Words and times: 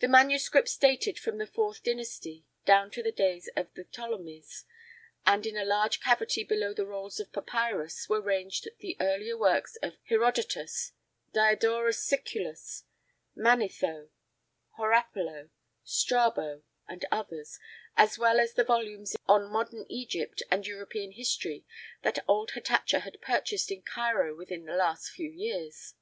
The 0.00 0.08
manuscripts 0.08 0.76
dated 0.76 1.18
from 1.18 1.38
the 1.38 1.46
fourth 1.46 1.82
dynasty 1.82 2.44
down 2.66 2.90
to 2.90 3.02
the 3.02 3.10
days 3.10 3.48
of 3.56 3.72
the 3.72 3.84
Ptolemies, 3.84 4.66
and, 5.24 5.46
in 5.46 5.56
a 5.56 5.64
large 5.64 6.00
cavity 6.02 6.44
below 6.44 6.74
the 6.74 6.84
rolls 6.84 7.18
of 7.18 7.32
papyrus, 7.32 8.10
were 8.10 8.20
ranged 8.20 8.68
the 8.80 8.94
earlier 9.00 9.38
works 9.38 9.76
of 9.76 9.94
Herodotus, 10.04 10.92
Diodorus 11.32 11.98
Siculus, 11.98 12.84
Manetho, 13.34 14.10
Horapello, 14.76 15.48
Strabo 15.82 16.62
and 16.86 17.06
others, 17.10 17.58
as 17.96 18.18
well 18.18 18.40
as 18.40 18.52
the 18.52 18.64
volumes 18.64 19.16
on 19.26 19.50
modern 19.50 19.86
Egyptian 19.88 20.46
and 20.50 20.66
European 20.66 21.12
history 21.12 21.64
that 22.02 22.18
old 22.28 22.50
Hatatcha 22.50 22.98
had 23.00 23.22
purchased 23.22 23.70
in 23.70 23.80
Cairo 23.80 24.36
within 24.36 24.66
the 24.66 24.76
last 24.76 25.08
few 25.08 25.30
years. 25.30 25.94